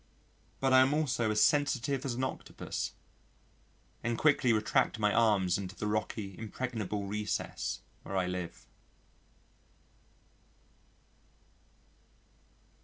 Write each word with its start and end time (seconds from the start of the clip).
but 0.59 0.73
I 0.73 0.79
am 0.81 0.95
also 0.95 1.29
as 1.29 1.43
sensitive 1.43 2.03
as 2.05 2.15
an 2.15 2.23
Octopus, 2.23 2.93
and 4.03 4.17
quickly 4.17 4.51
retract 4.51 4.97
my 4.97 5.13
arms 5.13 5.59
into 5.59 5.75
the 5.75 5.85
rocky, 5.85 6.35
impregnable 6.39 7.05
recess 7.05 7.81
where 8.01 8.17
I 8.17 8.25
live. 8.25 8.65